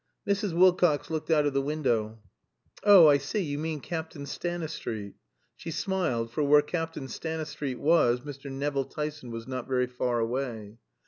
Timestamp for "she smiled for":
5.55-6.41